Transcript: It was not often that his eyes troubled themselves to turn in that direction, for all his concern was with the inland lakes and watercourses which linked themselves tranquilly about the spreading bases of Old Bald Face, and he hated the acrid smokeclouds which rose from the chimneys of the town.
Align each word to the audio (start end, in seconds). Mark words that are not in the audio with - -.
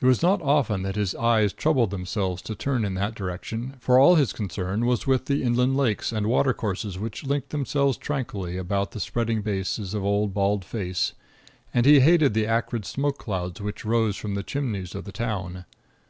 It 0.00 0.06
was 0.06 0.22
not 0.22 0.40
often 0.40 0.80
that 0.84 0.96
his 0.96 1.14
eyes 1.16 1.52
troubled 1.52 1.90
themselves 1.90 2.40
to 2.40 2.54
turn 2.54 2.86
in 2.86 2.94
that 2.94 3.14
direction, 3.14 3.74
for 3.80 3.98
all 3.98 4.14
his 4.14 4.32
concern 4.32 4.86
was 4.86 5.06
with 5.06 5.26
the 5.26 5.42
inland 5.42 5.76
lakes 5.76 6.10
and 6.10 6.26
watercourses 6.26 6.98
which 6.98 7.24
linked 7.24 7.50
themselves 7.50 7.98
tranquilly 7.98 8.56
about 8.56 8.92
the 8.92 8.98
spreading 9.00 9.42
bases 9.42 9.92
of 9.92 10.02
Old 10.06 10.32
Bald 10.32 10.64
Face, 10.64 11.12
and 11.74 11.84
he 11.84 12.00
hated 12.00 12.32
the 12.32 12.46
acrid 12.46 12.84
smokeclouds 12.86 13.60
which 13.60 13.84
rose 13.84 14.16
from 14.16 14.36
the 14.36 14.42
chimneys 14.42 14.94
of 14.94 15.04
the 15.04 15.12
town. 15.12 15.66